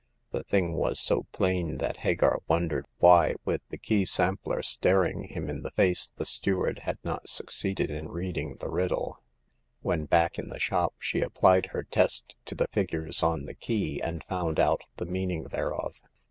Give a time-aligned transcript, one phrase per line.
[0.31, 4.89] The thing was so plain that Hagar won dered why, with the key sampler ^^tovt^^Vvvsvva.
[4.89, 5.61] 142 Hagar of the Pawn Shop.
[5.63, 9.21] the face, the steward had not succeeded in read ing the riddle.
[9.83, 14.01] When back in the shop, she applied her test to the figures on the key,
[14.01, 15.99] and found out the meaning thereof.